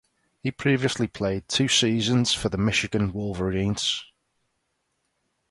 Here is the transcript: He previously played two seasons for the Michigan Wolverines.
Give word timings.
He 0.41 0.49
previously 0.49 1.05
played 1.05 1.47
two 1.47 1.67
seasons 1.67 2.33
for 2.33 2.49
the 2.49 2.57
Michigan 2.57 3.13
Wolverines. 3.13 4.03